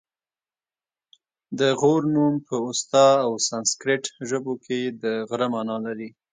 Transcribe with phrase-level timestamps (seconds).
[1.59, 6.09] د غور نوم په اوستا او سنسګریت ژبو کې د غره مانا لري